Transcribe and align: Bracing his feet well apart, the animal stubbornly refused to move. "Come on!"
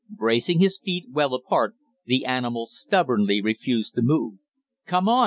Bracing 0.09 0.57
his 0.57 0.79
feet 0.79 1.05
well 1.11 1.35
apart, 1.35 1.75
the 2.05 2.25
animal 2.25 2.65
stubbornly 2.65 3.39
refused 3.39 3.93
to 3.93 4.01
move. 4.01 4.39
"Come 4.87 5.07
on!" 5.07 5.19